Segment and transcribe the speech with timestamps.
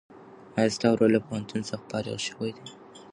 [0.57, 2.65] ایا ستا ورور له پوهنتون څخه فارغ شوی دی؟